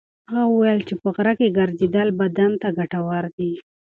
[0.29, 3.51] هغه وویل چې په غره کې ګرځېدل بدن ته ګټور دي.